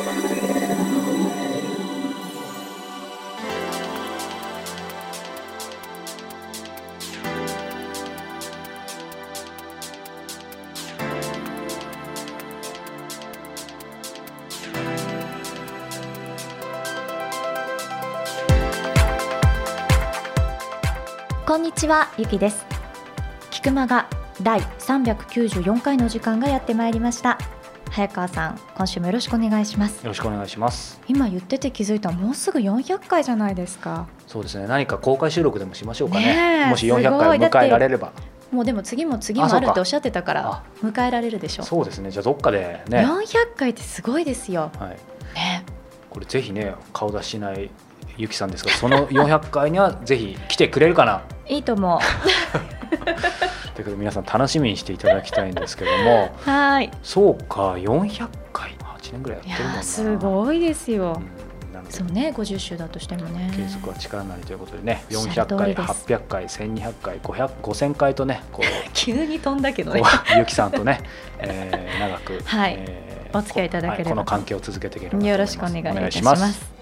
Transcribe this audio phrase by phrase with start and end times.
[0.00, 0.06] こ
[21.56, 22.64] んにちはゆきです。
[23.50, 24.08] 菊間が
[24.40, 27.36] 第394回の時間がやってまいりました。
[27.90, 30.02] 早川さん今週もよろしくお願いします。
[30.02, 31.00] よろしくお願いします。
[31.08, 34.06] 今言ってて気づいたもうすぐ400回じゃないですか。
[34.28, 34.68] そうですね。
[34.68, 36.66] 何か公開収録でもしましょうかね。
[36.70, 38.12] もし400回を迎えられれば。
[38.52, 42.12] もうでも次も次もあるっておっしゃってたから迎えられるでしょそうですね。
[42.12, 44.70] じゃあどっかでね、400回ってすごいですよ。
[44.78, 44.90] はい、
[45.34, 45.64] ね。
[46.08, 47.70] これぜひね顔出ししない
[48.16, 51.22] ゆきさんですがその400回にはぜひ来てくれるかな。
[51.48, 52.00] いいと思う
[53.74, 56.34] ということで皆さん楽しみにしていただきたいんですけども。
[56.40, 56.90] はい。
[57.02, 59.82] そうか400回8年ぐらいやいってるもんな。
[59.82, 61.50] すごいですよ、うん
[61.88, 63.50] そうね50週だとしてもね。
[63.56, 65.88] 継続は力なりということでねおっしゃる通400回りです。
[66.06, 70.02] 800回1200回500 5000回とねこう 急に飛んだけどね。
[70.36, 71.00] ゆきさんとね、
[71.38, 72.76] えー長く、はい。
[72.78, 76.79] えーお付き合いいただければこはいこの関係を続けていければよろしくお願いします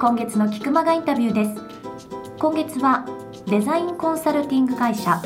[0.00, 1.60] 今月の菊間がインタビューです。
[2.38, 3.04] 今月は
[3.46, 5.20] デザインコンサルティング会社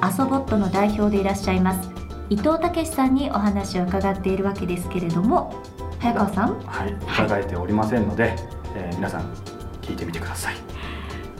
[0.00, 1.88] アソボットの代表でいらっしゃいます
[2.28, 5.62] 伊藤武さんにお話を伺っているわけですけれども
[6.00, 6.58] 早川さん？
[6.66, 8.34] はい、伺えておりませんので、
[8.74, 9.32] えー皆さん
[9.80, 10.56] 聞いてみてください。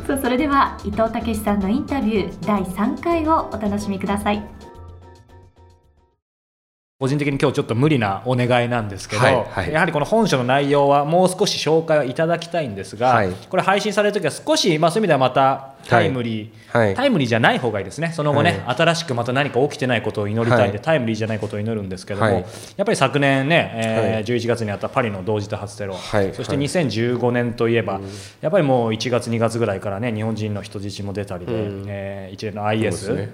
[0.07, 4.45] さあそれでは伊藤武さんのインタビュー第3回をお楽しみください
[6.99, 9.71] 個人的に今日ちょっと無理なお願いなんですけど、はいはい。
[9.71, 13.33] やはりこの本書の内容はもう少し紹介はいただきたいんですが、はい。
[13.51, 16.95] これ配信される時は少し、まあ、そういう意味ではまたタイムリー、はい。
[16.95, 18.13] タイムリーじゃない方がいいですね。
[18.15, 20.85] その後ね、は新しくまた何か起きてないことを祈りたいんで、はい。
[20.87, 22.35] タイムリーじゃないことを祈るんですけども、はい。
[22.35, 22.45] やっ
[22.87, 24.25] ぱり昨年ね、えーはい。
[24.25, 26.33] 11月にあったパリの同時多発テロ、はい。
[26.33, 26.65] そしてはい。
[26.65, 28.01] 2015年といえば、
[28.41, 31.85] やっぱりもう1月2月ぐらいからね日本人の人質も出たりで、うん。
[31.89, 33.29] えー一連の IS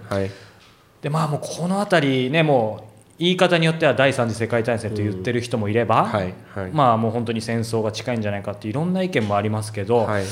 [1.01, 2.92] でまあもうこの辺りねもう
[3.23, 6.71] 言い方によっては第三次世界大戦と言ってる人もいれば、はいはい。
[6.73, 10.25] まあもう本当に戦争が近いんじゃないかっていろんな意見もありますけど、はい。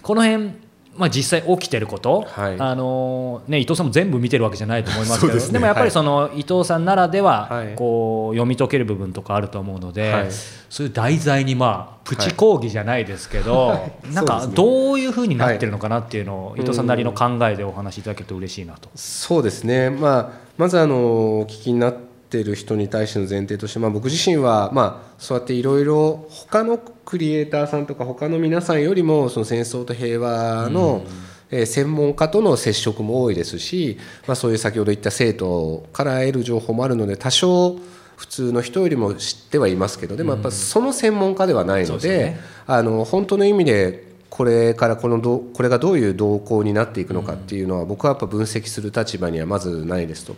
[0.00, 0.52] この辺、
[0.96, 2.56] まあ、実際起きてること、はい。
[2.58, 5.58] あのね、伊藤さんも全部見てるわけじゃないと思いますけどですね。
[5.58, 7.74] もやっぱりその、伊藤さんならでははい。
[7.76, 10.28] こう読み解ける部分とかあると思うので、はい。
[10.70, 16.60] そういう題材にまあプチ講義じゃないですけど、 なんかどういうふうになってるのかなっていうのを、はい。
[16.60, 18.88] 伊藤さんなりの考えでお話しいただけると嬉しいなと。
[18.94, 21.94] そうですね、まあ、まずあのお聞きになっ
[22.28, 31.18] ている人に対しての前提として、まあ、僕自身は、まあ、そうやっていろいろ他のクリエイターさんとか他の皆さんよりもその戦争と平和の、えー
[31.50, 33.96] 専門家との接触も多いですし、
[34.26, 37.78] まあ、そういう先ほど言った生徒から得る情報もあるので多少
[38.16, 42.40] 普通の人よりも知ってはいますけどでもやっぱその専門家ではないので,、そうですね。
[42.66, 50.36] あの本当の意味でこれからこのどこれがどういう動向になっていくのかっていうのは僕はやっぱ分析する立場にはまずないですと。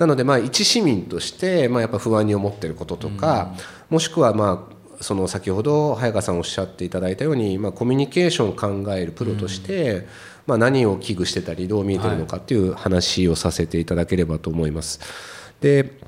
[0.00, 3.54] なのでまあ一市民としてまあやっぱ不安に思っていることとか、
[3.90, 4.66] もしくはま
[4.98, 8.52] あその先ほど早川さんおっしゃっていただいたように、まあ、コミュニケーションを
[8.84, 10.06] 考えるプロとして、
[10.46, 15.00] まあ、何を危惧してたりどう見えてるのかっていう話をさせていただければと思います。
[15.60, 15.98] で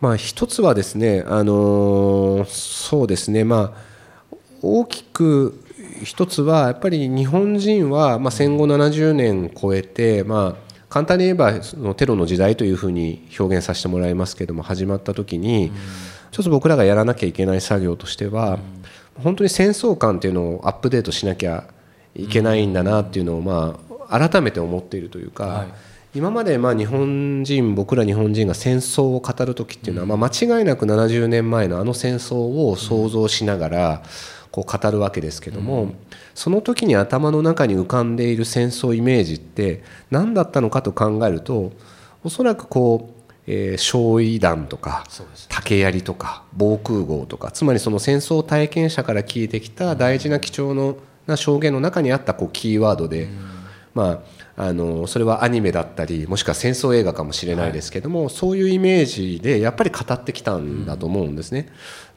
[0.00, 5.62] まあ、一つはですね、あのーそうですね、まあ、大きく
[6.02, 15.72] 一つはやっぱり日本人は、まあ、戦後70年超えて、まあ、簡単に言えばそのテロの時代というふうに表現させてもらいますけども始まった時に、
[16.32, 18.58] ちょっと僕らがやらなきゃいけない作業としては、
[19.14, 21.64] 本当に戦争観っていうのをアップデートしなきゃ
[22.14, 23.78] いけないんだなっていうのを、ま
[24.10, 25.46] あ、改めて思っているというか。
[25.46, 25.68] はい。
[26.14, 34.02] 今までまあ日本人僕ら日本人が戦争を語る時っていうのはまあ間違いなく70年前のあの戦争を想像しながら
[34.52, 35.94] こう語るわけですけども
[36.34, 41.72] その時に頭の中に浮かんでいる戦争イメージって何だったのかと考えると
[42.22, 45.04] おそらくこうえー焼夷弾とか
[45.48, 50.96] 竹槍とか防空壕とかつまりその戦争体験者から聞いてきた大事な貴重の
[51.26, 53.28] な証言の中にあったこうキーワードで、
[53.94, 54.22] ま
[54.56, 61.68] あ、あのそれはアニメだったりもしくは戦争映画かもしれないですけども、そういうイメージでやっぱり語ってきたんだと思うんですね。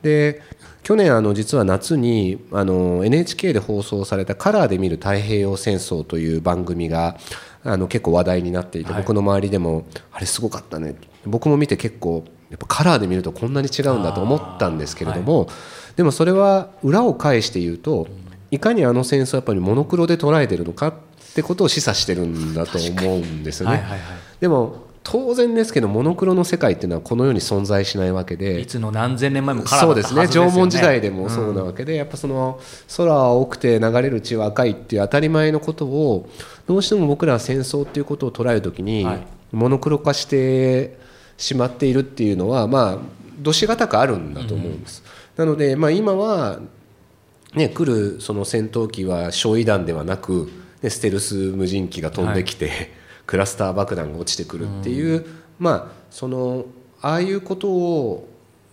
[0.05, 0.43] で
[0.83, 7.17] 去年あの実は夏にあの NHK で放送された「カラーで見る太平洋戦争」という番組が
[7.63, 9.01] あの結構話題になっていて、はい。
[9.01, 10.93] 僕の周りでもあれすごかったね。
[11.25, 15.47] 僕も見て結構やっぱカラーで見るとこんなに違うんだと思ったんですけれども、
[15.95, 18.07] でもそれは裏を返して言うと
[18.51, 20.93] いかにあの戦争をやっぱりモノクロで捉えてるのかっ
[21.33, 23.83] てことを示唆してるんだと思うんですよね。
[24.39, 28.59] でも当然ですけどモノクロの世界っていうのはこの世に存在しないわけで。
[28.59, 30.15] いつの何千年前もカラーそうですね。
[30.15, 32.59] だったはずですよ縄文時代でもそうなわけで、やっぱその
[32.97, 36.27] 空は青くて流れる血は赤いっていう当たり前のことを
[36.67, 39.27] どうしても僕らは戦争っていうことを捉えるときに、はい。
[39.51, 40.97] モノクロ化して
[41.37, 42.97] しまっているっていうのはまあ
[43.37, 45.03] どしがたくあるんだと思うんです。
[45.37, 46.59] なので、まあ、今は
[47.53, 50.49] ね、来るその戦闘機は焼夷弾ではなく、
[50.81, 52.91] ね、ステルス無人機が飛んできて、
[53.25, 55.25] クラスター爆弾が落ちてくるっていう、
[55.59, 56.65] まあその
[57.01, 58.29] ああいうことを、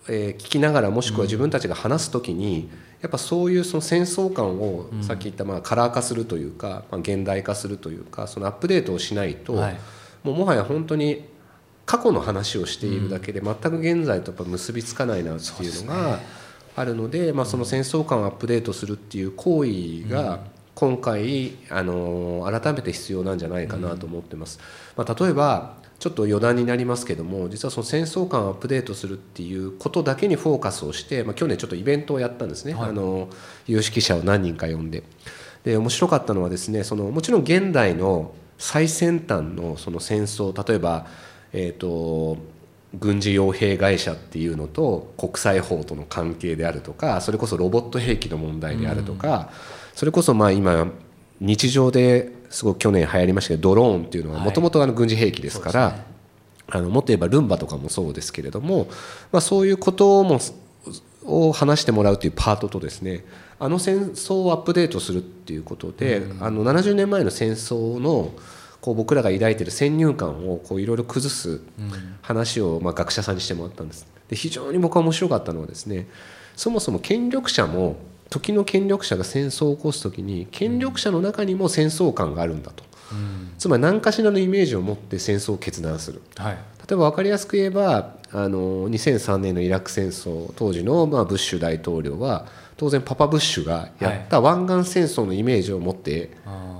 [0.07, 2.69] えー聞きながらもしくは自分たちが話す時に、
[3.01, 9.79] やっぱそういうその戦争感を、さっき言ったまあカラー化するというか、まあ、現代化するというかそのアップデートをしないと、はい。
[10.23, 11.25] もうもはや本当に
[11.85, 16.19] 過去の話をしているだけで全く現在とやっぱ結びつかないなっていうのが
[16.75, 20.39] あるので、まあ、その戦争感をアップデートするっていう行為が
[20.75, 24.59] 今回あの改めて必要なんじゃないかなと思ってます。
[24.95, 32.89] まあ、例えばちょっと余談になりますけども実はその戦争感をアップデートするっていうことだけにフォーカスをして、まあ、去年ちょっとイベントをやったんですね、はい。
[32.89, 33.29] あの
[33.67, 35.03] 有識者を何人か呼んで。
[35.63, 41.07] で面白かったのはですねそのもちろん現代の最先端のその戦争例えば、
[41.53, 42.37] えー、と
[42.93, 49.51] 軍事傭兵会社っていうのと国際法との関係であるとかそれこそロボット兵器の問題であるとか、
[49.93, 50.91] それこそまあ今
[51.39, 54.45] 日常ですごく去年流行りましたけどドローンっていうのははい。
[54.45, 56.13] もともと軍事兵器ですから、そうですね。
[56.67, 58.87] あのもっと言えばルンバとかもそうですけれども、
[59.31, 60.39] まあ、そういうことも
[61.25, 63.23] を話してもらうというパートとですね
[63.59, 68.31] あの戦争をアップデートするっていうことで、あの70年前の戦争の
[68.81, 71.61] こう僕らが抱いている先入観をこういろいろ崩す
[72.21, 74.05] 話をまあ学者さんにしてもらったんです。
[74.27, 76.07] で非常に僕は面白かったのはですね
[76.55, 77.95] そもそも権力者も
[78.29, 82.83] 時の権力者が戦争を起こす時に権力者の中にも戦争感があるんだと、
[83.57, 86.21] つまり何かしらのイメージを持って戦争を決断する。
[86.37, 86.57] はい。
[86.87, 96.31] 例えば分かりやすく言えばあの2003年のイラク戦争当時のまあブッシュ大統領は当然パパブッシュがやった湾岸戦争のイメージを持って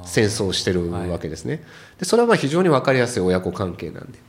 [0.03, 1.63] 戦争をしてるわけですね。
[1.99, 4.19] でそれはまあ非常に分かりやすい親子関係なんで。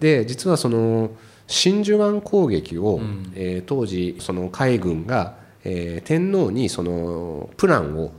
[0.00, 1.10] で実はその
[1.48, 3.32] 真珠湾攻撃を、ん。
[3.34, 8.12] えー当時その海軍が、えー天皇にそのプランを、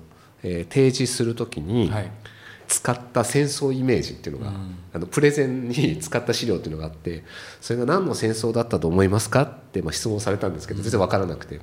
[0.44, 2.12] えー提示するときに、はい。
[2.70, 4.76] 使った戦争イメージっていうのが、うん。
[4.94, 7.24] あのプレゼンに使った資料っていうのがあって
[7.62, 11.60] それが何の戦争だったと思いますかってまあ質問されたんですけど全然分からなくて。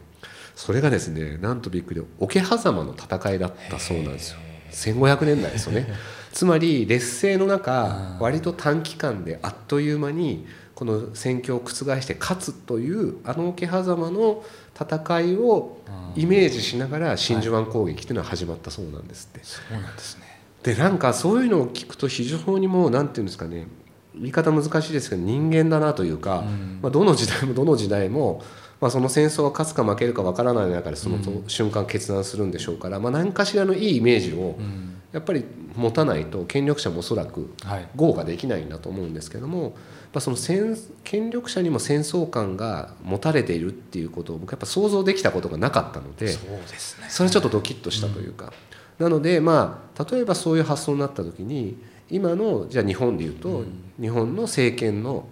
[0.57, 4.39] それがですねなんとびっくり桶狭間の戦いだったそうなんですよ。
[4.73, 5.87] 1500年代ですよね。
[6.33, 10.47] つまり劣勢の中割と短期間であっという間に
[10.77, 11.71] この戦況を覆
[12.03, 14.45] して勝つというあの桶狭間の
[14.79, 15.79] 戦いを
[16.15, 19.41] イメージしながら真珠湾攻撃っていうのは始まったそうなんですって。
[19.43, 20.25] そうなんですね。
[20.63, 23.69] でなんかそういうのを聞くと非常にもうなんていうんですかね
[24.15, 26.79] 言い方難しいですけど人間だなというか、うん。
[26.83, 28.43] まあ、どの時代もどの時代も、
[28.79, 34.93] まあ、その戦争が勝つか負けるかわからない中でその瞬間決断するんでしょうから、まあ、何かしらのいいイメージをうん。
[35.13, 35.45] やっぱり
[35.75, 37.89] 持たないと権力者もおそらくはい。
[37.97, 39.75] 合ができないんだと思うんですけども、
[40.13, 46.29] まあ、その戦権力者にも戦争感が持たれているっていうことを僕やっぱ想像できたことがなかったので。
[46.29, 47.07] そうですね。
[47.09, 48.53] それはちょっとドキッとしたというか、
[48.99, 51.77] なのでまあ例えばそういう発想になった時に
[52.09, 53.65] 今のじゃあ日本でいうと、
[54.01, 55.29] 日本の政権の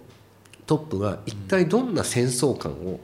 [0.67, 2.99] トップが一体どんな戦争観を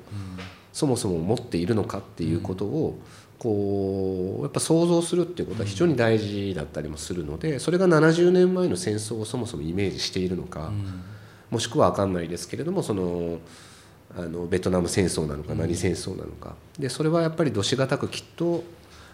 [0.74, 3.00] そもそも持っているのかっていうことを
[3.38, 10.72] こうやっぱ想像するっていうことは非常に大事だったりもするのでそれが70年前の戦争をそもそもイメージしているのか、
[11.51, 13.39] もしくは分かんないですけれどもその
[14.17, 18.63] あのベトナム戦争なのか何戦争なのか、でそれはやっぱりどしがたくきっと、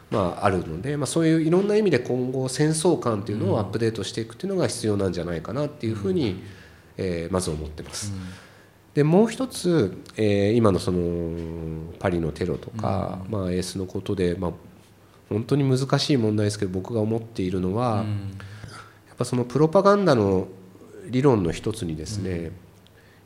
[0.10, 6.42] まあ、あるので、まあ、そういういろんな意味で今後戦争観というのをアップデートしていくっていうのが必要なんじゃないかなっていうふうに、
[6.98, 8.12] えーまず思ってます。
[8.96, 14.52] でもう一つ、えー今のそのパリのテロとか、まあ、エースのことで、まあ、
[15.30, 20.48] 本当に難しい問題ですけど僕が思っているのは、やっぱそのプロパガンダの
[21.10, 22.52] 理論の一つにですね、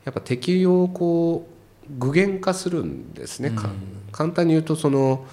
[0.06, 1.48] やっぱ敵をこ
[1.90, 3.70] う具現化するんですね、か
[4.12, 5.26] 簡単に言うとその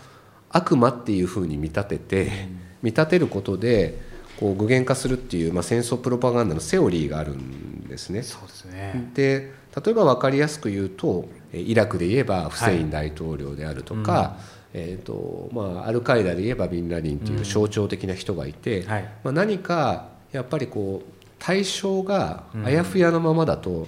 [0.51, 2.49] 悪魔っていうふうに見立てて、
[2.83, 3.99] 見立てることで
[4.39, 8.23] こう具現化するっていう、まあ、戦争プロパガンダのセオリーがあるんですね。
[8.23, 9.11] そうですね。
[9.15, 9.53] で
[9.85, 14.37] 例えば分かりやすく言うとえイラクで言えばフセイン大統領であるとか、
[14.73, 19.03] えーとまあ、アルカイダで言えばビンラディンという象徴的な人がいて、はい。
[19.25, 23.87] まあ、何かやっぱりこう対象があやふやのままだと、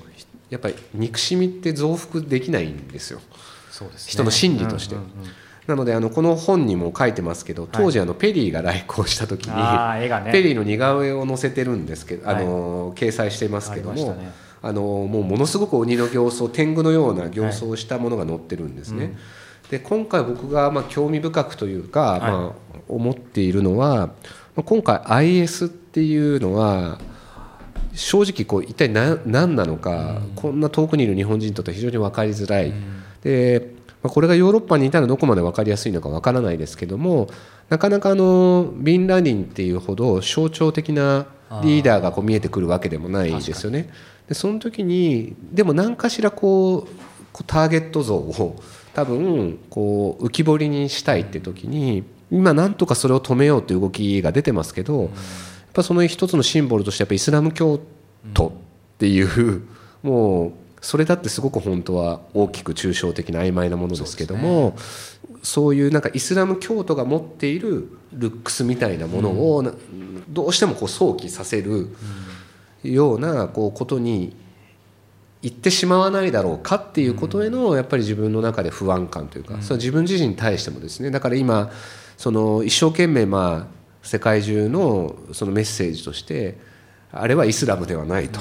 [0.50, 3.20] やっぱり憎しみって増幅できないんですよ。
[3.70, 4.12] そうですね。
[4.12, 4.96] 人の心理として。
[4.96, 5.12] うんうんうん。
[5.66, 10.32] なのであのこの本にも書いてますけど当時あのペリーが来航した時に、ね。
[10.32, 12.44] ペリーの似顔絵を載せてるんですけど、あはい。
[12.44, 14.32] の掲載してますけどもあね。
[14.62, 19.16] あのもうものすごく鬼の形相天狗のような形相をしたものが載ってるんですね。
[19.70, 22.20] で今回僕がまあ興味深くというか、はい。
[22.20, 24.08] まあ、思っているのは
[24.56, 26.98] まあ今回 IS っていうのは
[27.94, 32.72] 正直こう一体何何なのか、こんな遠くにいる日本人にとって非常に分かりづらい、
[33.22, 37.28] でまあこれがヨーロッパにいたらどこまで分かりやすいのか分からないですけども
[37.68, 41.26] なかなかあのビンラディンっていうほど象徴的な
[41.62, 43.90] リーダーがこう見えてくるわけでもないですよね。
[44.28, 48.56] でその時にでも何かしらこうターゲット像を
[48.94, 55.10] 多分こう浮き彫りにしたいって時に今なんとかそれを止めようという動きが出てますけど、
[55.72, 57.80] ぱその一つのシンボルとしてやっぱイスラム教
[58.34, 58.52] 徒っ
[58.98, 59.62] ていう、
[60.02, 64.74] もうそれだってすごく本当は大きく抽象的な曖昧なものですけども
[65.42, 69.72] そう,、いうなんかイスラム教徒が持っているルックスみたいなものをな、
[70.28, 71.88] どうしてもこう想起させる
[72.82, 74.34] ようなこうことに
[75.42, 81.70] 言ってしまわないだろうかっていうことへのやっぱり自分の中で不安感というか、それは自分自身に対してもですねだから今
[82.16, 86.58] その一生懸命まあ世界中のそのメッセージとして
[87.12, 88.40] あれはイスラムではないと。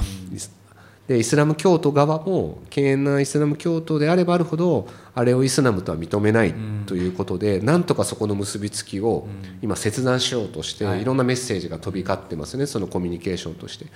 [1.08, 6.54] でイスラム教徒側も敬遠なイスラム教徒であればあるほどあれをイスラムとは認めない
[6.86, 9.26] ということで、なんとかそこの結びつきを
[9.60, 13.86] 今切断しようとして、い、ろんなメッセージが飛び交ってますねそのコミュニケーションとして。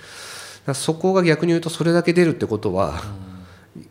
[0.65, 3.01] だそこが逆に言うとそれだけ出るってことは、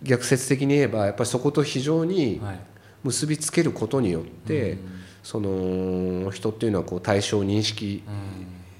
[0.02, 2.61] 逆説的に言えばやっぱりそこと非常にはい。
[3.04, 4.78] 結びつけることによって、
[5.25, 8.02] その人っていうのはこう対象を認識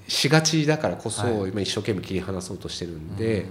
[0.07, 3.47] しがちだからこそ今一生懸命切り離そうとしてるんで、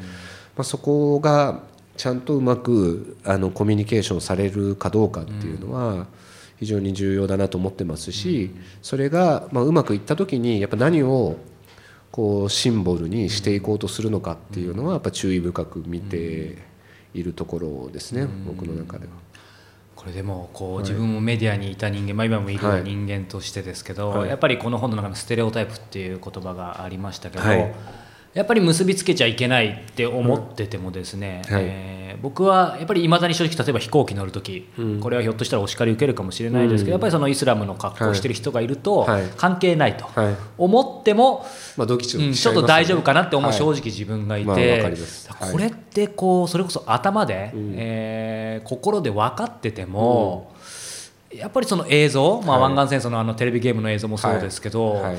[0.57, 1.63] まあ、そこが
[1.97, 6.07] ちゃんとうまくあのコミュニケーションされるかどうかっていうのは
[6.61, 11.37] 非常に重要だなと思ってますしそれがまあうまくいった時にやっぱ何を
[12.13, 16.59] こうシンボルにしていこうとするのかっていうのはやっぱ注意深く見て
[17.13, 19.24] いるところですね僕の中では。
[20.05, 22.83] これでもこう自分もメディアにいた人間、まあ、今もいるはい。
[22.83, 24.29] 人間としてですけど、はい。
[24.29, 27.75] やっぱりこの本の中のステレオタイプっていう言葉がありましたけど、はい
[28.35, 31.63] やっぱり結びつけちゃいけないって思っててもですね、はい。
[31.65, 34.69] えー僕はやっぱりいまだに正直例えば飛行機乗る時、
[35.01, 39.25] これはひょっとしたらお叱り受けるかもしれないですけど、やっぱりそのイスラムの格好をしてる人がいるとはい。
[39.37, 40.37] 関係ないとはい。
[40.57, 41.45] 思っても、
[41.77, 44.97] まあ、ドキちょっと大丈夫かなって思う正直直自分がいて、
[45.53, 50.55] これってこうそれこそ頭で、えー心で分かってても、
[51.35, 52.75] やっぱりその映像、まあ、はい。
[52.75, 55.17] 湾岸戦争のあのテレビゲームの映像もそうですけど、はい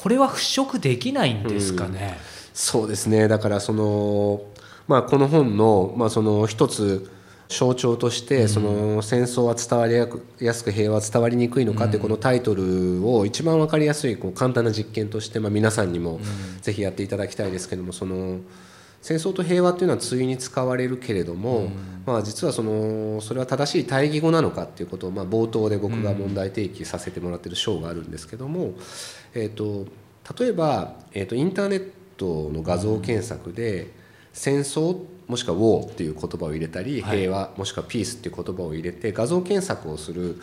[0.00, 2.18] これは払拭できないんですかね？
[2.54, 3.26] そうですね。
[3.26, 4.42] だからその、
[4.86, 7.10] まあ、この本の,、まあその一つ
[7.48, 16.20] 象徴として、その戦争は伝わりやすく平和は伝わりにくいのかってこのタイトルを一番分かりやすいこう簡単な実験として、まあ、皆さんにも
[16.60, 18.40] ぜひやっていただきたいですけどもその
[19.00, 21.70] 戦争と平和っていうのは対に使われるけれども、
[22.04, 28.74] まあ、実はそのそれは正しい対義語なのかっていうことを、まあ、冒頭で僕が問題提起させてもらってる章があるんですけども、
[29.34, 29.86] えー、と
[30.38, 33.90] 例えば、えー、とインターネットの画像検索で
[34.32, 40.40] 戦争もしくは「ウォー」っていう言葉を入れたり、はい平和もしくは「ピース」っていう言葉を入れて画像検索をする、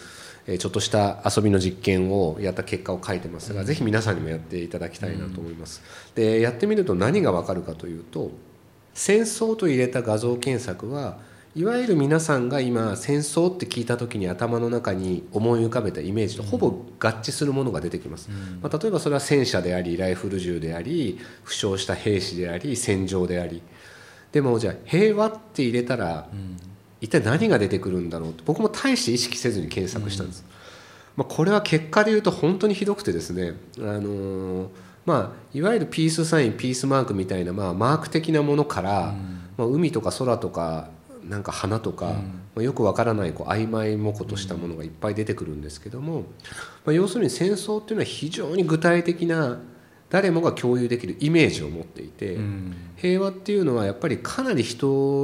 [0.47, 5.81] えーちょっとした遊びの実験をやった結果を書いてますが、ぜひ皆さんにもやっていただきたいなと思います。
[6.13, 8.31] でやってみると何がわかるかというと
[8.93, 11.17] 戦争と入れた画像検索は
[11.55, 18.29] いわゆる皆さんが今戦争って聞いた時に頭の中に思い浮かべたイメージとほぼ合致するものが出てきます、
[18.61, 23.61] まあ、例えばそれは戦車でありライフル銃であり負傷した兵士であり戦場であり。
[24.33, 26.27] でもじゃあ平和って入れたら
[26.99, 30.43] 一体何が出てくるんだろうって僕も大して意識せずに検索したんです、
[31.15, 34.67] まあ、これは結果で言うと本当にひどくてですね、あのー
[35.05, 39.15] まあ、いわゆるピースサインピースマークみたいな、まあ、マーク的なものから、
[39.55, 40.89] まあ、海とか空とか
[41.29, 46.23] なんか花とか、まあ、よくわからないこう曖昧模糊としたものがいっぱい出てくるんですけども、
[46.85, 49.59] まあ、要するに戦争っていうのは非常に具体的な
[50.09, 52.37] 誰もが共有できるイメージを持っていて、
[52.95, 54.77] 平和っていうのはやっぱりかなり一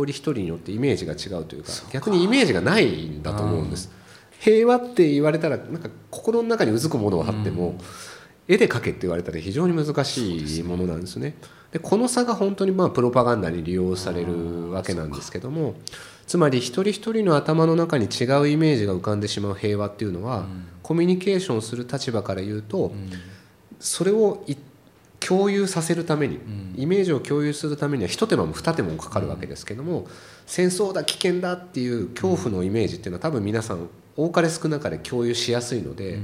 [0.03, 3.91] 人一人によってイメージが違うというか逆にイメージがないんだと思うんです。
[4.39, 7.75] 平和って言われたらなんか心の中にうずくものを貼っても、
[8.53, 11.35] 絵で描けって言われたら非常に難しいものなんですね。
[11.71, 15.75] でこの差が本当にまあプロパガンダに利用されるわけなんですけども
[16.27, 20.45] つまり一人一人の頭の中に違うイメージが浮かんでしまう平和っていうのは、
[20.81, 22.93] コミュニケーションする立場から言うと、
[23.79, 24.71] それをい共
[25.21, 26.39] 共有させるために、
[26.75, 30.07] イメージを共有するためには一手間も二手間もかかるわけですけども、
[30.45, 36.19] 戦争だ危険だっていう恐怖のイメージっていうのは多分皆さん多かれ少なかれ共有しやすいので、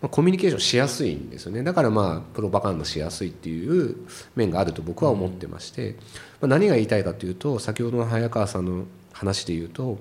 [0.00, 1.62] まあ、コミュニケーションしやすいんですよね。
[1.62, 3.96] だからまあプロパガンダしやすいっていう
[4.36, 5.96] 面があると僕は思ってまして、
[6.40, 9.98] まあ、何が言いたいかというと先ほどの早川さんの話で言うと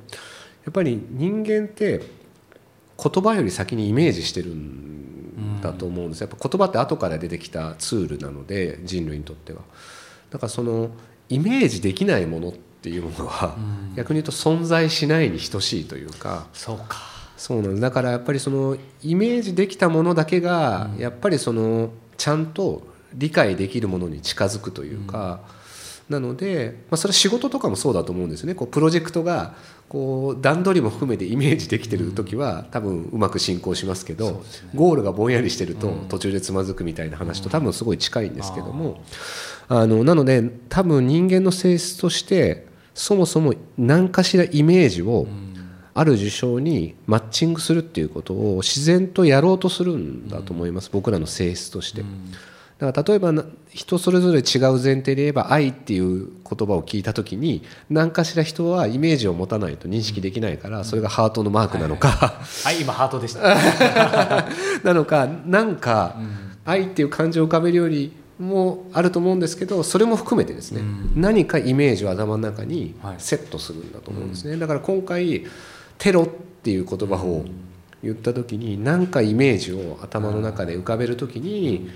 [0.66, 2.04] やっぱり人間って
[3.02, 6.22] 言葉より先にイメージしてるんだと思うんです。
[6.22, 9.62] やっぱ言葉って後から出てきたツールなので人類にとっては。
[10.30, 10.90] だからその
[11.30, 13.56] イメージできないものっていうものは
[13.96, 16.48] 逆に言うと存在しないに等しいというか。
[16.54, 17.82] そうかそうなんです。
[17.82, 25.40] だからやっぱりそのイメージできたものだけがやっぱりそのちゃんと理解できるものに近づくというか、
[26.10, 28.56] なので、まあ、それは仕事とかもそうだと思うんですね。
[28.56, 29.56] こうプロジェクトが
[29.90, 34.44] こう段取りも含めてイメージできてる時は多分うまく進行しますけど
[34.76, 39.02] ゴールがぼんやりしてると途中でつまずくみたいな話と多分すごい近いんですけども
[39.70, 45.28] あのなので多分人間の性質としてそもそも何かしらイメージを
[45.98, 50.92] ある事象にマッチングするっていうことを自然とやろうとするんだと思います。
[50.94, 52.04] 僕らの性質として。
[52.78, 62.10] だから例えば人それぞれ違う前提で言えば愛っていう言葉を聞いた時に何かしら人はイメージを持たないと認識できないからそれがハートのマークなのか、
[62.64, 63.42] はい、今ハートでした。
[64.84, 66.18] なのかなんか
[66.66, 70.82] 愛っていう感情を浮かべるよりもあると思うんですけどそれも含めてですね。
[71.16, 74.56] 何かイメージを頭の中にセットするんだと思うんですね。
[74.58, 75.46] だから今回
[75.98, 77.46] テロっていう言葉を
[78.04, 81.90] 言った時に何かイメージを頭の中で浮かべる時に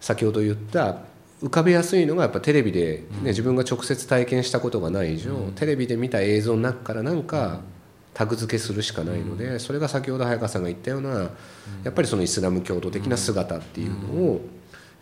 [0.00, 0.98] 先ほど言った
[1.42, 7.60] 浮かべやすいのがやっぱテレビで、ね、自分が直接体験したことがない以上、テレビで見た映像の中からなんか
[8.12, 11.30] タグ付けするしかないので、それが先ほど早川さんが言ったような、
[11.84, 14.38] やっぱりそのイスラム教徒的な姿っていうのをや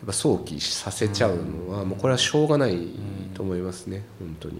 [0.03, 2.89] っぱ想起させちゃうのは、もうこれはしょうがない
[3.33, 4.57] と思いますね、本当に。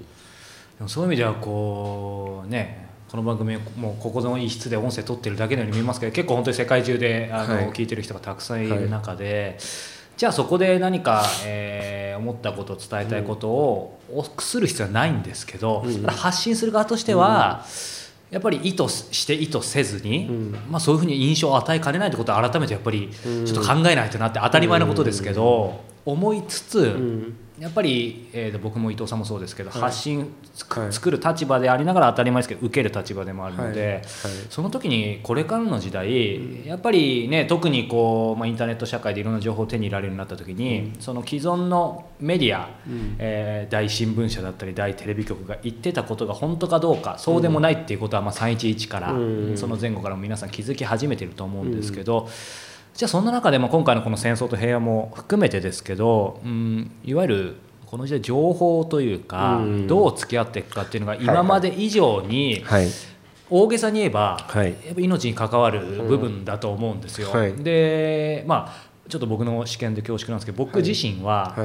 [0.79, 9.55] でもそういう意味ではこうねこの番組もうここの一室で音声取ってるだけのように見えますけど結構本当に世界中であの、はい、聞いてる人がたくさんいる中で。
[9.57, 17.63] はいじゃあそこで何か、えー、思ったこと伝えたいことを臆する必要はないんですけど、うん、発信する側としては、
[18.31, 30.20] うん、やっぱり意図して意図せずに、うん、まあ、そういうふうに印象を与えかねないってことは改めてやっぱりちょっと考えないとなって当たり前のことですけど、思いつつ、やっぱり、えー、僕も伊藤さんもそうですけど、はい、発信、
[30.70, 34.03] はい、作る立場でありながら当たり前ですけど受ける立場でもあるので、はい、
[34.50, 49.07] その時にこれからの時代、うん、やっぱりね特にこう、まあ、インターネット社会でいろんな情報を手に入れられるようになった時に、うん、その既存のメディア、うん、えー、大新聞社だったり大テレビ局が言ってたことが本当かどうかそうでもないっていうことは、まあ、311から、
[49.57, 52.29] その前後からも皆さん気づき始めてると思うんですけど。
[52.98, 57.55] じゃあそんな中でも今回のこの戦争と平和も含めてですけど、うん、いわゆる
[57.86, 62.66] この時代情報というか、どう付き合っていくかっていうのが今まで以上に、
[63.51, 67.31] 大げさに言えば、やっぱ命に関わる部分だと思うんですよ。
[67.55, 71.55] でまあちょっと僕の試験で恐縮なんですけど僕自身は、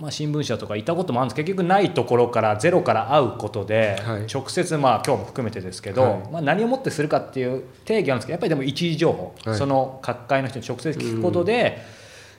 [0.00, 1.36] まあ、新聞社とかいたこともあるんです。
[1.36, 4.00] けど結局ないところからゼロから会うことで、
[4.32, 11.78] 直接まあ今日も含めてですけど、まあ、何をもってするかっていう定義なんですけどやっぱりでも一時情報、その各界の人に直接聞くことで、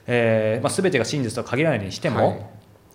[0.06, 2.50] えーまあ、全てが真実とは限らないにしても、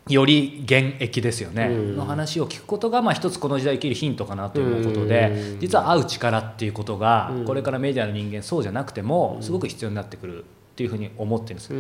[0.08, 11.74] より現役ですよね、の話を聞くことが、まあ、一つこの時代生きるヒントかなということで、実は会う力っていうことが、これからメディアの人間そうじゃなくてもすごく必要になってくるっていうふうに思ってるんです。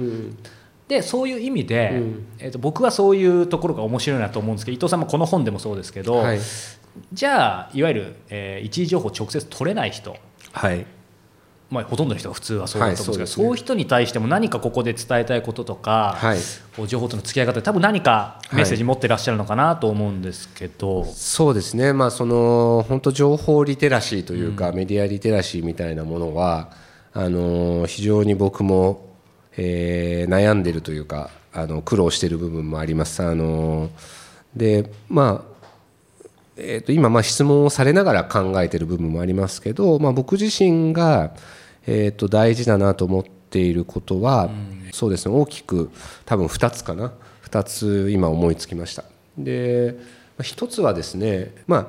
[0.87, 6.39] でそういう意味で、うん、えーと、僕はそういうところが面白いなと思うんですけど伊藤さんもこの本でもそうですけど、はい、
[7.11, 10.15] じゃあいわゆる、えー、一時情報を直接取れない人、
[10.51, 10.85] はい。
[11.67, 26.69] まあ、ほとんどの人が普通はそうだと思うんですけど、はいそうね、そういう人に対しても何かここで伝えたいこととか、はい、情報との付き合い方で多分何かメッセージ持ってらっしゃるのかなと思うんですけど、はい、そうですね、まあ、その本当情報リテラシーというか、うん、メディアリテラシーみたいなものは
[27.13, 29.04] あの非常に僕も
[29.57, 33.23] えー、悩んでるというかあの苦労している部分もあります。
[33.23, 33.89] あの
[34.55, 35.55] でまあ
[36.57, 41.33] えー、と今まあ質問をされながら考えている部分もありますけど、まあ、僕自身が、
[41.85, 45.91] えー、と大事だなと思っていることは、うん、そうですね大きく
[46.25, 47.11] 多分2つかな
[47.49, 49.03] 2つ今思いつきました。
[49.37, 49.97] で
[50.39, 51.87] 1つはですね、まあ、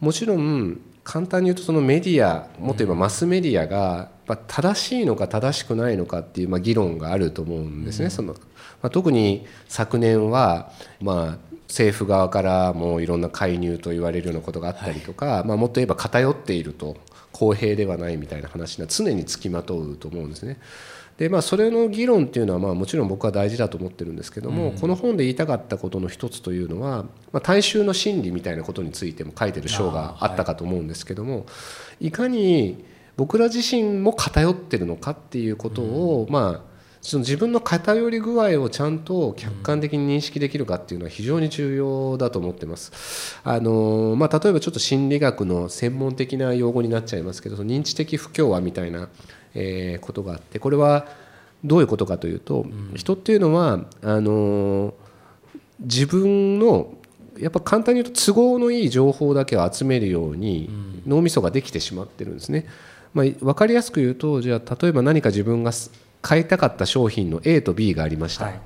[0.00, 8.10] もちろん簡単に言うとそのメディアもっと言えばマスメディアが正しいのか正しくないのかっていうまあ議論があると思うんですね。
[8.10, 8.34] その
[8.82, 16.96] まあ、特に昨年はまあ政府側からもいろんな介入と言われるようなことがあったりとか、はい、まあ、もっと言えば偏っていると
[17.32, 20.58] 公平ではないみたいな話が常につきまとうと思うんですね。
[21.18, 31.46] でまあ、それの議論っていうのはまあもちろん僕は大事だと思ってるんですけども、この本で言いたかったことの一つというのは、まあ、大衆の心理みたいなことについても書いてる章があったかと思うんですけども、
[32.00, 32.84] い、かに
[33.16, 36.76] 僕ら自身も偏ってるのかっていうことを、まあ
[37.06, 43.40] その自分の偏り具合をちゃんと客観的に認識できるかっていうのは非常に重要だと思ってます。
[43.44, 49.08] あのまあ、例えばちょっと心理学の専門的な用語になっちゃいますけど認知的不協和みたいな、
[49.54, 51.06] えー、ことがあってこれは
[51.62, 54.92] どういうことかというと、うん、人っていうのはあの
[55.78, 56.92] 自分の
[57.38, 60.68] やっぱ簡単に言うと都合のいい情報だけを集めるように
[61.06, 62.66] 脳みそができてしまってるんですね。
[63.16, 65.72] まあ、分かりやすく言うとじゃあ例えば何か自分が
[66.20, 68.60] 買いたかった商品の A と B がありました、はい、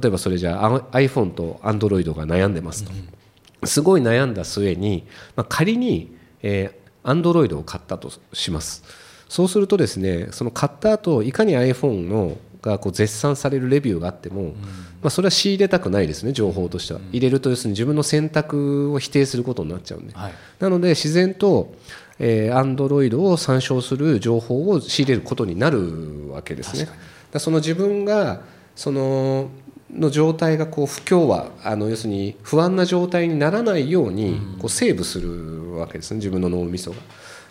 [0.00, 8.84] 例えばそれじゃあ iPhone と Android が悩んでますと、うん、すごい悩んだ末に、まあ、仮に、えー、Android を買ったとします。
[9.28, 14.56] そうするとですねその買った後いかに iPhone のがこう絶賛されるレビューがあっても、うん、ま
[15.04, 21.74] あ、それは仕入れたくないですね情報としては、うん、入れると要するに自分の選択を否定することになっちゃうんで、はい、なので自然と
[22.18, 26.88] えー、Android を参照する情報を仕入れることになるわけですね。
[27.30, 28.40] だその自分が
[28.74, 29.50] その
[29.92, 36.96] の状態がこう不協和あの要するに不安な状態にならないようにこうセーブするわけですね自分の脳みそが。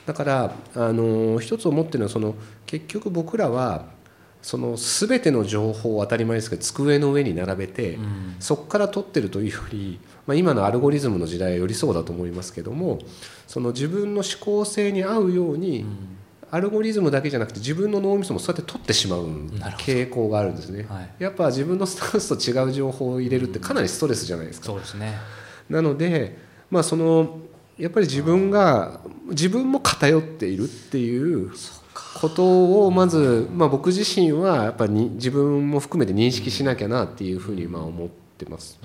[0.06, 3.86] だからあの一つ思ってるのはその結局僕らは
[4.48, 8.00] その全ての情報を当たり前ですけど机の上に並べて、
[8.40, 13.00] そこから取ってるというより、まあ、今のアルゴリズムの時代はよりそうだと思いますけども
[13.46, 15.86] その自分の思考性に合うように、
[16.50, 19.28] アルゴリズムだけじゃなくて自分の脳みそもそうやって取ってしまう
[19.80, 24.68] 傾向があるんですね、はい、やっぱ自分のスタンスと違う情報を入れるってかなりストレスじゃないですか。
[24.68, 25.14] そうですね。
[25.70, 26.38] なので、
[26.72, 27.40] まあ、その
[27.78, 31.52] やっぱり自分が自分も偏っているっていう
[32.20, 38.80] ことをまず、まあ、僕自身はやっぱり自分も含めて認識しなきゃなっていうふうにまあ思ってます。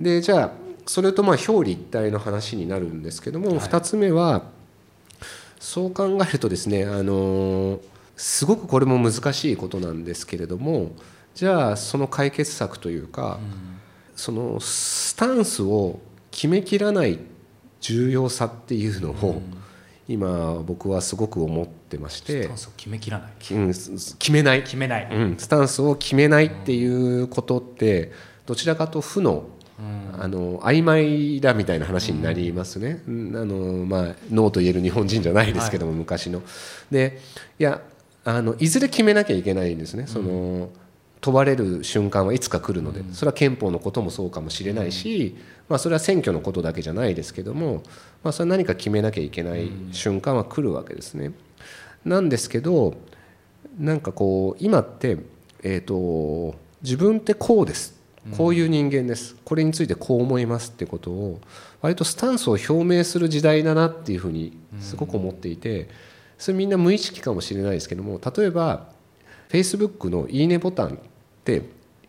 [0.00, 0.50] でじゃあ
[0.86, 4.44] それとまあ表裏一体の話になるんですけども、はい、2つ目は
[5.58, 7.80] そう考えるとですねあの
[8.16, 10.92] すごくこれも難しいことなんですけれども
[11.34, 13.78] じゃあその解決策というか、うん、
[14.16, 16.00] そのスタンスを
[16.30, 17.18] 決めきらない
[17.80, 19.60] 重要さっていうのを、うん
[20.10, 22.42] 今僕はすごく思ってまして。
[22.42, 24.62] スタンスを決めきらない、うん、決めない。
[24.64, 28.12] 決めない、うん、スタンスを決めないっていうことって
[28.46, 29.44] どちらかと負の
[30.18, 36.42] あの曖昧だみたいな話になりますね、うん、あのまあ、ノーと言える日本人じゃないですけども、はい、昔の。
[36.90, 37.18] で
[37.58, 37.80] いや
[38.24, 40.06] あのいずれ決めなきゃいけないんですね。
[40.06, 40.68] その
[41.20, 45.36] 問われる瞬間はいつか来るのでそれは憲法のこともそうかもしれないし、
[45.68, 47.82] まあ、それは選挙のことだけじゃないですけども、
[48.22, 51.32] まあ、それは何か決めなきゃいけない瞬間は来るわけですね。
[52.04, 52.94] なんですけど
[53.78, 55.18] なんかこう今って、
[55.62, 58.00] えーと自分ってこうです。
[58.36, 59.36] こういう人間です。
[59.44, 61.40] これについてこう思いますってことを
[61.80, 65.88] 割とスタンスを表明する時代だなっていうふうにすごく思っていて
[66.38, 68.88] それみんな無意識かもしれないですけども例えば
[69.48, 70.98] Facebook の「いいね」ボタン
[71.40, 71.62] ってい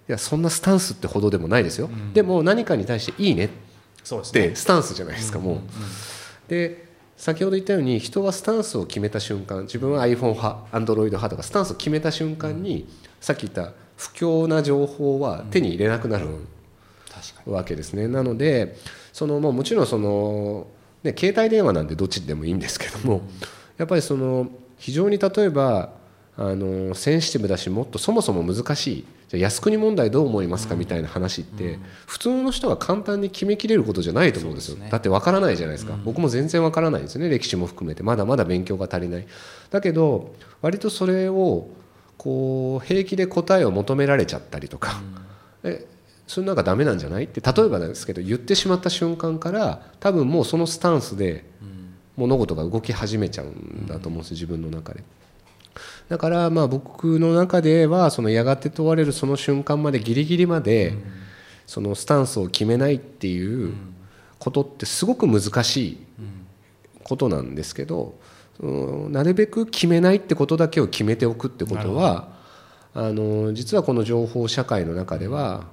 [0.08, 3.50] やそんなスタンスってほどでもないですよ、でも何かに対して「いいね」っ
[4.32, 5.60] てスタンスじゃないですかもう。
[6.50, 12.90] で先ほど言ったように人はスタンスを決めた瞬間自分は iPhone 派 Android 派とかスタンスを決めた瞬間に、
[13.20, 16.26] さっき言った不況な情報は手に入れなくなる
[17.46, 18.08] わけですね。
[18.08, 18.76] なので
[19.14, 20.68] そのももちろんその、
[21.04, 23.22] ね、携帯電話なんでどっちでもいいんですけども
[23.78, 25.94] やっぱりその非常に例えば
[26.38, 30.76] あのセンシティブだしもっとそもそも難しいじゃ靖国問題どう思いますか？
[30.76, 34.78] みたいな話って普通の人が簡単に決めきれることじゃないと思うんですよ。
[34.90, 35.94] だってわからないじゃないですか。
[36.04, 37.30] 僕も全然わからないですね。
[37.30, 38.04] 歴史も含めて。
[38.04, 39.28] まだまだ勉強が足りない。
[39.70, 41.70] だけど割とそれを
[42.18, 45.02] こう平気で答えを求められちゃったりとか、
[45.64, 45.88] うん、え
[46.28, 47.24] それなんかダメなんじゃない？
[47.24, 51.46] って例えばなんですけど言ってしまった瞬間から多分もうそのスタンスで
[52.18, 55.06] 物事が動き始めちゃうんだと思うんです自分の中で。
[56.10, 60.94] だからまあ僕の中ではそのやがて問われるその瞬間までギリギリまで
[61.66, 63.74] そのスタンスを決めないっていう
[64.40, 65.98] ことってすごく難しい
[67.04, 68.16] ことなんですけど
[69.10, 72.30] なるべく決めないってことだけを決めておくってことは
[72.94, 75.66] あの実はこの情報社会の中では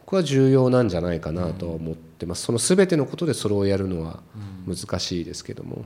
[0.00, 2.42] 僕は重要なんじゃないかなと思ってます。
[2.44, 4.20] その全てのことでそれをやるのは
[4.66, 5.84] 難しいですけども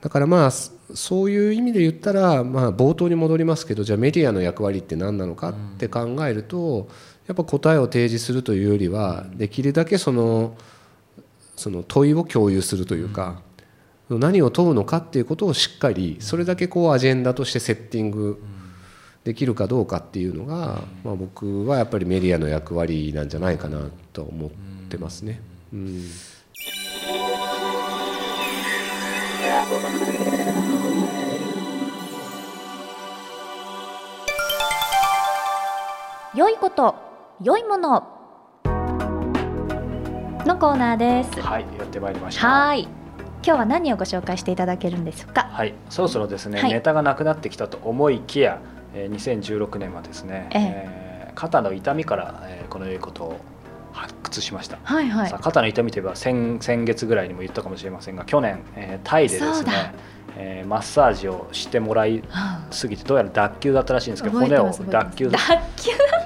[0.00, 6.88] だからまあそういう意味で言ったらまあ冒頭に戻りますけどじゃあメディアの役割って何なのかって考えると
[7.26, 10.56] やっぱ答えを提示するというよりはできるだけその
[11.56, 13.42] その問いを共有するというか
[14.08, 18.40] 何を問うのかっていうことをしっかりそれだけこうアジェンダとしてセッティング
[19.24, 24.50] できるかどうかっていうのが、まあ、僕はやっぱりメディアの役割なんじゃないかなと思っ
[24.88, 25.42] てますね。
[25.74, 26.04] うん
[36.34, 36.94] 良いこと
[37.42, 38.14] 良いもの。
[40.46, 41.40] のコーナーです。
[41.42, 42.48] はいやってまいりました。
[42.48, 42.82] はい。
[42.82, 42.90] 今
[43.42, 45.42] 日は何をご紹介していただけるんですか？
[45.52, 46.70] はいそろそろですね、はい。
[46.72, 48.60] ネタがなくなってきたと思いきや、
[48.94, 50.60] えー、2016年はですね、ええ。
[50.60, 53.36] えー肩の痛みから、えーこの良いことを
[53.98, 55.30] 発掘しました、はいはい。
[55.30, 59.94] さあ肩の痛みといえば先先月ぐらいにも言ったかもしれませんが去年、えータイでですね、
[60.36, 64.88] えーマッサージをしてもらいはすぎてどうやら脱臼だったらしいんですけど骨を脱臼。
[64.88, 65.38] 脱臼だ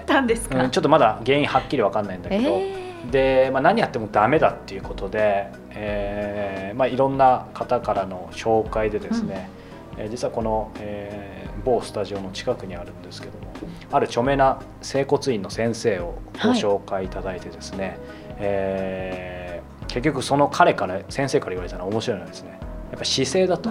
[0.01, 9.49] ったんですか、うん、ちょっとまだ原因はっきり分かんないんだけど、えで、まあ、何やってもダメだっていうことで、えーまあ、いろんな方からの紹介でですね、
[9.97, 13.42] えー実はこの、えー某スタジオの近くにあるんですけども
[13.91, 17.99] ある著名な整骨院の先生をご紹介いただいてですね、
[18.39, 19.43] えー
[19.89, 22.59] 結局その彼から先生から言われたのは面白いのはですね
[22.91, 23.69] やっぱ姿勢だと。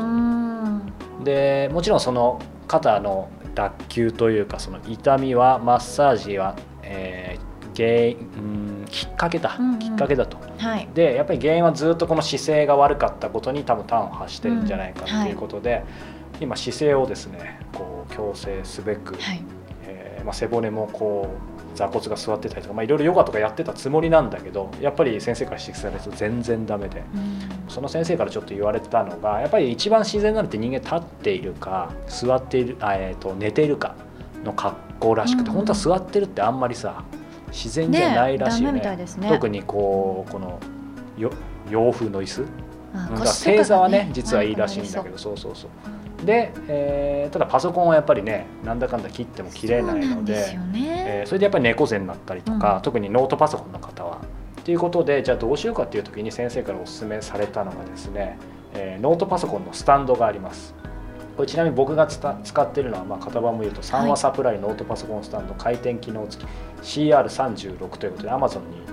[1.24, 9.80] でもちろんその肩の脱臼というかその痛みはマッサージは、えー原因うんきっかけだ、うんうん。
[9.80, 10.38] きっかけだと。
[10.58, 10.90] はい。
[10.94, 15.84] でやっぱり原因はずっとこの姿勢が悪かったことに多分端を発してるんじゃないかうんはいということで、
[16.42, 19.42] 今姿勢をですねこう矯正すべく、はい
[20.22, 21.28] えーまあ、背骨もこ
[21.74, 27.00] う座骨が座ってたりとか、まあ、いろいろヨガとかやってたつもりなんだけどやっぱり先生から指摘されると全然ダメで。
[27.00, 27.40] うん。
[27.68, 33.96] その先生からちょっと言われてたのがやっぱり一番自然なのって人間立っているか座っているあ、えー、と寝ているか
[34.44, 37.04] の格好らしくて、うん本当は座ってるってあんまりさ
[37.48, 38.80] 自然じゃないらしいよね。
[38.82, 40.60] ね特にこうこの
[41.18, 41.32] よ
[41.70, 42.46] 洋風の椅子。
[42.94, 45.70] あうん正座はね実はいいらしいんだけどどそうそうそう
[46.26, 52.82] で、えーただパソコンはやっぱりねなんだかんだ切っても切れないのでそえーそれでやっぱり猫背になったりとか、うん。
[52.82, 54.20] 特にノートパソコンの方は。
[54.64, 58.38] ということでじゃあどうしようかっていう時に先生からお勧めされたのがですね、
[58.74, 60.76] えーノートパソコンのスタンドがあります。
[61.38, 62.30] これちなみに僕が使
[62.62, 66.48] ってるのは、まあ、型番も言うと三和サプライノートパソコンスタンド回転機能付き
[66.82, 68.92] CR36 ということで Amazon に、えー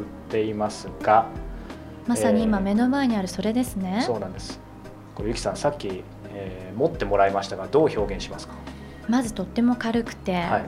[0.00, 1.26] 売っていますが
[2.06, 4.60] まさに今目の前にあるそれですね、そうなんです。
[5.14, 6.02] これゆきさんさっき、
[6.40, 8.54] えー持ってもらいましたがどう表現しますか、
[9.06, 10.64] まずとっても軽くて、はい、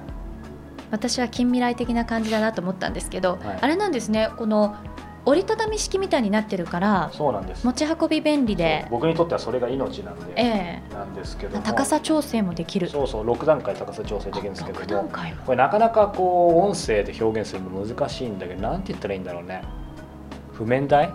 [0.90, 3.58] 私は近未来的な感じだなと思ったんですけど、はい。
[3.62, 4.76] あれなんですねこの
[5.24, 7.64] 折りたたみ式みたいになってるからそうなんです。
[7.64, 12.88] 持ち運び便利で僕にとってはそれが命なんで、えなんですけど高さ調整もできる。
[12.88, 19.62] そうそう6段階高さ調整できるんですけど6段も階もこれなかなかこう音声で表現するの難しいんだけどなんて言ったらいいんだろうね。
[20.52, 21.10] 譜面台？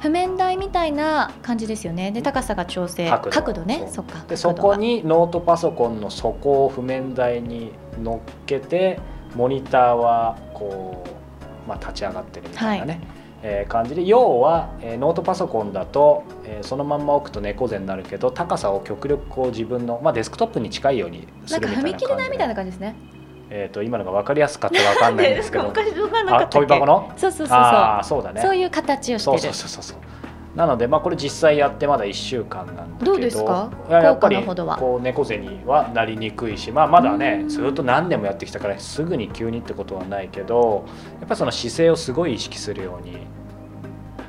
[0.00, 2.10] 譜面台みたいな感じですよね。
[2.10, 3.10] で高さが調整。
[3.30, 3.62] 角度。
[3.62, 3.86] ね。
[3.90, 4.24] そっか。
[4.26, 8.98] でそこにノートパソコンの底を譜面台に乗っけて
[9.34, 11.04] モニターはこ
[11.66, 13.00] う、まあ、立ち上がってるみたいなね、
[13.42, 23.19] えー感じで要は、えーノートパソコンだと、えーそのまんま置くと猫背になるけど高さを極力こう自分の、まあ、デスクトップに近いようにすなんかるみたいな感じ踏み切れないみたいなで感じですね
[23.50, 25.66] えー、と今のが分かりやすかったか分かんないんですけど。
[25.68, 26.58] おかしくなかったっけ？
[26.58, 27.12] あ飛び箱の？
[27.16, 28.40] そうそうそうああそうだね。
[28.40, 29.40] そうそういう形をしてそうる。
[29.40, 29.82] そうそうそう。
[29.82, 29.98] そう
[30.56, 33.12] なので、まあ、これ実際やってまだ1週間なんだけど。
[33.12, 33.70] どうですか？
[33.88, 40.84] いややっぱりこう猫背にはなりにくいし、まあ、まだうんねずっと何年もやってきたからすぐに急にってことはないけど
[41.20, 43.18] やっぱりその姿勢をすごい意識するように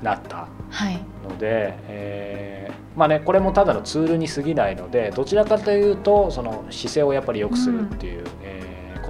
[0.03, 0.99] なったはい。
[1.27, 8.60] ので、えーまあね、これもただのツールに過ぎないのでどちらかというとその姿勢をやっぱり良くするっていう、えー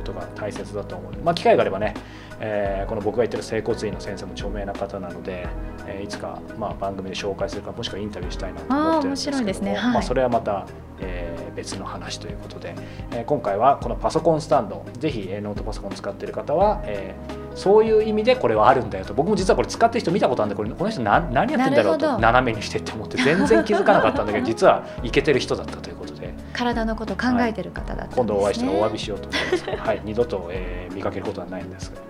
[0.02, 1.12] ことが大切だと思う。
[1.12, 1.94] ので、まあ、機会があればね、
[2.40, 5.48] えーこの僕が言ってる整骨院の先生も著名な方なので、
[5.88, 9.76] えーいつかまあ番組で紹介するかもしくはインタビューしたいなと思ってるんですけどもね。
[9.76, 9.94] はい。
[9.94, 10.66] まあ、それはまた、
[11.00, 12.74] えー別の話ということで、
[13.12, 19.14] えー今回はこのパソコンスタンドぜひ、えーノートパソコン使っている方は、えーそういう意味でこれはあるんだよと。
[19.14, 26.34] 僕も実はこれ使ってる人見たことあるんでこれこの人何何やってんだろうと斜めにしてって思って全然気づかなかったんだけど 実はいけてる人だったということで。
[26.54, 28.16] 体のことを考えてる方だったんです、ね。
[28.18, 32.02] 今度お会いしたらお詫びしようと思います、はい、二度と、えー見かけることはないんですが。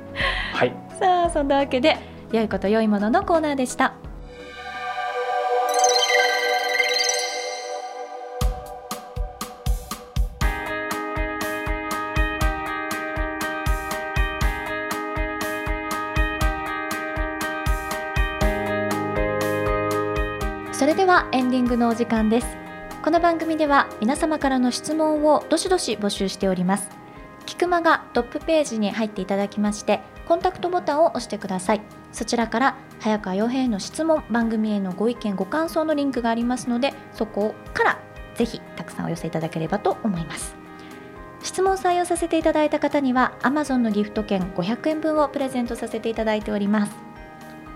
[0.53, 0.73] はい。
[0.99, 1.97] さあそんなわけで
[2.31, 3.93] 良いこと良いもののコーナーでした
[21.33, 22.47] エンディングのお時間です。
[23.01, 26.89] この番組では皆様からの質問をどしどし募集しております。
[27.45, 31.81] キクマがトップページに入っていただきましてコンタクトボタンを押してください。
[32.11, 37.99] そちらから早川洋平への質問番組へのご意見ご感想のリンクがありますのでそこから
[38.35, 40.53] ぜひたくさんお寄せいただければと思います。
[41.43, 46.95] 質問採用させていただいた方には Amazon のギフト券500円分をプレゼントさせていただいております。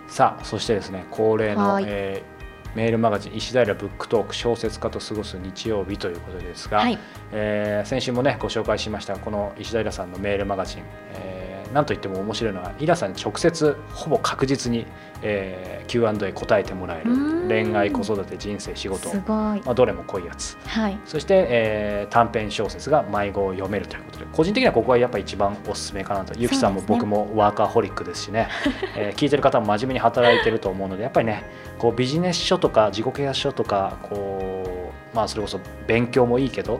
[0.10, 1.86] さあそしてですね恒例の、はい。
[1.88, 2.35] えー
[2.76, 7.00] メールマガジン石平ブックトーク小説家と過ごす日曜日ということですが、はい。
[7.32, 10.84] えー先週もねご紹介しましたこの石平さんのメールマガジン、
[11.14, 14.88] えーなんといっても面白いのはイラさんに直接ほぼ確実に、
[15.22, 17.12] えー Q&A 答えてもらえる
[17.48, 19.10] 恋愛子育て人生仕事。
[19.10, 19.62] す、ごい。
[19.62, 20.58] まあ、どれも濃いやつ。
[20.66, 20.98] はい。
[21.06, 26.34] そして、えー短編小説が迷子を読めるということで個人的にはここがやっぱ一番おすすめかなと。
[26.38, 28.48] ゆきさんも僕もワーカーホリックですしね。
[28.96, 31.44] えー聞いてる方も真面目に働いてると思うのでやっぱりね
[31.78, 36.80] こうビジネス書とか自己啓発書とかこう、まあ、それこそ勉強もいいけど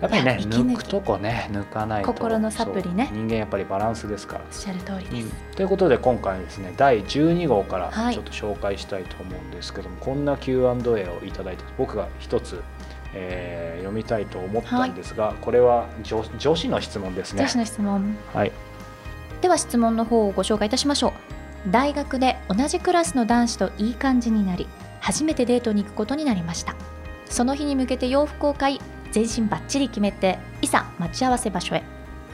[0.00, 2.12] やっぱりね抜くとこね抜かないと。
[2.12, 3.10] 心のサプリね。
[3.12, 4.44] 人間やっぱりバランスですから。
[4.44, 8.14] おっしゃる通りです、ということで今回ですね第12号からはい。
[8.14, 12.62] ちょっと紹介したいと思うんですけども、こんな Q&A をいただいて僕が一つ、
[13.14, 17.40] えー読みたいと思ったんですが、これは女女子の質問ですね。
[17.42, 18.16] 女子の質問。
[18.32, 18.52] はい。
[19.40, 21.14] では質問の方をご紹介いたしましょ
[21.66, 21.70] う。
[21.70, 24.66] 大学で同じクラスの男子といい感じになり
[25.00, 26.74] 初めてデートに行くことになりました。
[27.26, 28.80] その日に向けて洋服を買い
[29.12, 31.82] 全身バッチリ決めていざ待ち合わせ場所へ。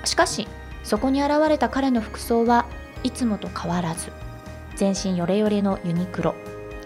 [0.05, 0.47] しかし
[0.85, 2.67] そこに現れた彼の服装は
[3.03, 4.13] いつもと変わらず
[4.77, 6.35] 全身ヨレヨレのユニクロ。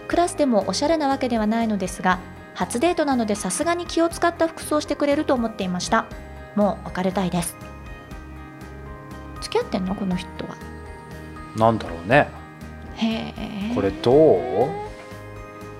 [0.07, 2.19] クラスでもおしゃれなわけではないのですが
[2.53, 6.05] 初デートなのでさすがに気を使った服装をしてくれると思っていました。
[6.55, 7.55] もう別れたいです。
[9.39, 9.95] 付き合ってんの？
[9.95, 10.57] この人は。
[11.55, 12.27] なんだろうね。
[12.95, 13.73] へえ。
[13.73, 14.69] これどう？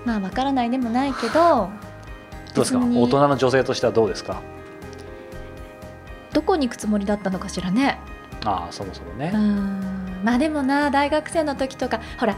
[0.04, 1.70] まあわからないでもないけど
[2.54, 2.78] どうですか？
[2.78, 4.42] 大人の女性としてはどうですか？
[6.32, 7.98] どこに行くつもりだったのかしらね。
[8.44, 9.32] ああそもそもね。
[10.24, 12.36] まあでもな大学生の時とかほら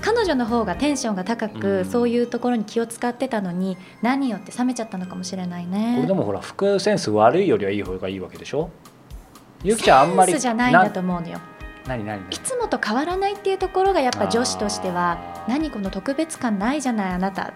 [0.00, 1.84] 彼女の方がテンションが高く、うん。
[1.84, 5.94] そういうところに気を使ってたのに何よって冷めちゃったのかもしれないね。
[5.96, 8.70] これでもほら服センス悪いよりはいい方がいいわけでしょ？
[9.64, 11.40] ゆきちゃんあんまりセンスじゃないんだと思うのよ。
[11.86, 12.30] 何何何？
[12.30, 17.52] いつもと変わらないっていうところがやっぱ女子としては何この特別感ないじゃないあなた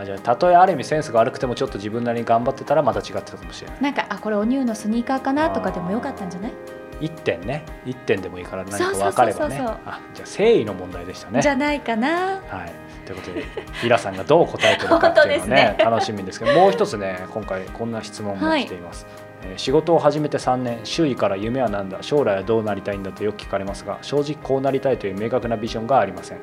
[0.00, 3.82] あじゃあたとえある意味センスが悪くてもちょっと自分なりに頑張ってたらまた違ってたかもしれない。
[3.82, 6.52] なんかあこれおニューのスニーカーかなとかでもよかったんじゃない
[7.00, 7.64] ？1点ね。
[7.86, 9.58] 1点でもいいから何か分かればね。
[9.60, 11.42] あじゃあ誠意の問題でしたね。
[11.42, 12.40] じゃないかな。
[12.48, 12.72] はい。
[13.06, 13.44] ということで
[13.84, 15.76] イラさんがどう答えてるかっていうのねね。
[15.78, 22.02] 楽しみですけどもう一つね今回こんな質問も来ています、えー仕事を始めて3年周囲から夢は何だ？
[22.02, 23.10] 将来はどうなりたいんだ？
[23.10, 26.38] とよく聞かれますが正直こうなりたいという明確なビジョンがありません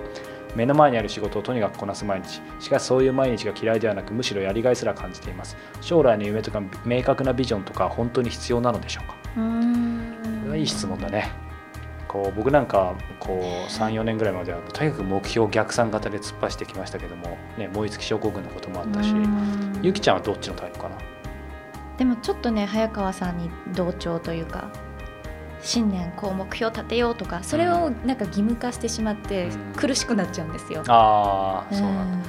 [0.58, 2.42] 目の前にある仕事をとにかくこなす毎日。
[2.60, 5.56] しかしそういう毎日が嫌いではなくむしろやりがいすら感じています。
[5.82, 9.16] 将来の夢とか明確なビジョンとか本当に必要なのでしょうか？
[9.38, 9.44] うー
[10.54, 10.60] ん。
[10.60, 11.30] いい質問だね。
[12.08, 19.14] こう僕なんかこう34年ぐらいまではとにかく目標逆算型で突っ走ってきましたけども、ね、燃え尽き症候群のこともあったし
[19.84, 20.96] ゆきちゃんはどっちのタイプかな？
[21.98, 24.72] でもちょっとね早川さんに同調というか
[25.62, 29.74] 新年こう目標立てようとかそれをなんか義務化してしまってうん。
[29.76, 30.84] 苦しくなっちゃうんですよ。
[30.88, 32.18] ああそうなんだ。
[32.18, 32.24] ん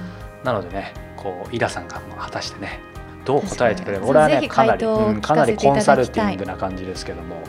[0.44, 2.80] なのでねこうイラさんが果たしてね
[3.24, 7.42] どう答えてくれる俺はねかなり、うんかなりコンサルティングな感じですけども。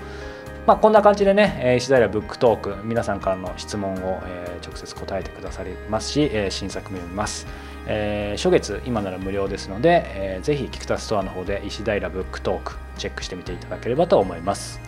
[0.68, 7.48] まあこんな感じでねえー石平ブックトーク皆さんからの質問を、えー直接答えてくださりますし、えー新作も読みます、
[7.88, 14.80] えー初月今なら無料ですので、えーぜひキクタストアの方で石平ブックトークチェックしてみていただければと思います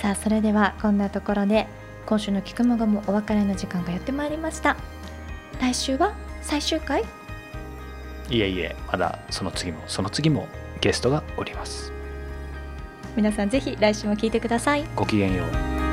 [0.00, 1.66] さあそれではこんなところで
[2.06, 4.76] 今週の「菊間がもお別れの時間がやってまいりました。
[5.60, 7.02] 来週は最終回？
[8.28, 10.46] いえいえまだその次もその次も
[10.80, 11.92] ゲストがおります。
[13.16, 14.84] 皆さんぜひ来週も聞いてください。
[14.94, 15.85] ごきげんよう